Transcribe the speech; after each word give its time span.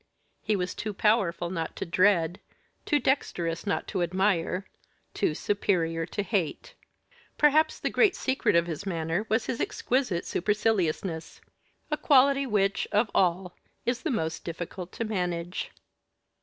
He 0.41 0.55
was 0.55 0.73
too 0.73 0.95
powerful 0.95 1.51
not 1.51 1.75
to 1.75 1.85
dread, 1.85 2.39
too 2.87 2.97
dexterous 2.99 3.67
not 3.67 3.87
to 3.89 4.01
admire, 4.01 4.65
too 5.13 5.35
superior 5.35 6.07
to 6.07 6.23
hate. 6.23 6.73
Perhaps 7.37 7.79
the 7.79 7.91
great 7.91 8.15
secret 8.15 8.55
of 8.55 8.65
his 8.65 8.87
manner 8.87 9.27
was 9.29 9.45
his 9.45 9.61
exquisite 9.61 10.25
superciliousness; 10.25 11.39
a 11.91 11.97
quality 11.97 12.47
which, 12.47 12.87
of 12.91 13.11
all, 13.13 13.55
is 13.85 14.01
the 14.01 14.09
most 14.09 14.43
difficult 14.43 14.91
to 14.93 15.03
manage. 15.03 15.69